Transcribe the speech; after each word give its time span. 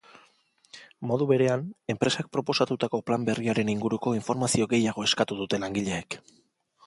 Modu 1.09 1.27
berean, 1.31 1.65
enpresak 1.93 2.31
proposatutako 2.37 3.01
plan 3.09 3.27
berriaren 3.29 3.69
inguruko 3.75 4.13
informazio 4.21 4.69
gehiago 4.71 5.07
eskatu 5.11 5.37
dute 5.43 5.63
langileek. 5.67 6.19